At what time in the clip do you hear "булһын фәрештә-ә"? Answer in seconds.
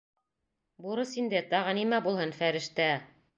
2.09-2.99